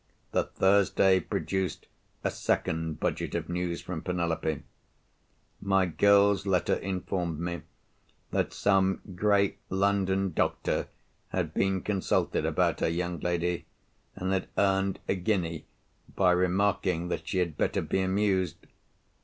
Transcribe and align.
The 0.31 0.45
Thursday 0.45 1.19
produced 1.19 1.85
a 2.23 2.31
second 2.31 2.99
budget 2.99 3.35
of 3.35 3.49
news 3.49 3.83
from 3.83 4.01
Penelope. 4.01 4.63
My 5.61 5.85
girl's 5.85 6.47
letter 6.47 6.73
informed 6.73 7.39
me 7.39 7.61
that 8.31 8.51
some 8.51 9.01
great 9.13 9.59
London 9.69 10.33
doctor 10.33 10.87
had 11.27 11.53
been 11.53 11.83
consulted 11.83 12.47
about 12.47 12.79
her 12.79 12.89
young 12.89 13.19
lady, 13.19 13.67
and 14.15 14.33
had 14.33 14.47
earned 14.57 14.97
a 15.07 15.13
guinea 15.13 15.67
by 16.15 16.31
remarking 16.31 17.09
that 17.09 17.27
she 17.27 17.37
had 17.37 17.55
better 17.55 17.83
be 17.83 18.01
amused. 18.01 18.65